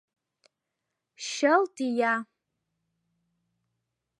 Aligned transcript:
Чылт 1.29 1.75
ия!.. 1.87 2.13